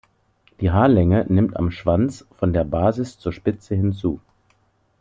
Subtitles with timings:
[0.61, 4.19] Die Haarlänge nimmt am Schwanz von der Basis zur Spitze hin zu.